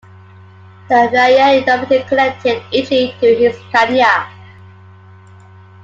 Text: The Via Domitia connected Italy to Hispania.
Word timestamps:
The 0.89 1.09
Via 1.11 1.63
Domitia 1.63 2.07
connected 2.07 2.63
Italy 2.73 3.13
to 3.21 3.35
Hispania. 3.35 4.31